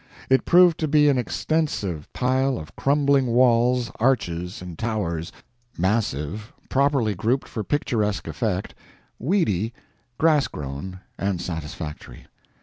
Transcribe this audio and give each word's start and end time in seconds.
It 0.31 0.45
proved 0.45 0.79
to 0.79 0.87
be 0.87 1.09
an 1.09 1.19
extensive 1.19 2.11
pile 2.11 2.57
of 2.57 2.75
crumbling 2.75 3.27
walls, 3.27 3.91
arches, 3.99 4.59
and 4.59 4.75
towers, 4.75 5.31
massive, 5.77 6.51
properly 6.69 7.13
grouped 7.13 7.47
for 7.47 7.63
picturesque 7.63 8.27
effect, 8.27 8.73
weedy, 9.19 9.73
grass 10.17 10.47
grown, 10.47 11.01
and 11.19 11.39
satisfactory. 11.39 12.25